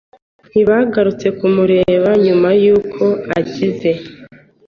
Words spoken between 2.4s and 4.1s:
yuko akize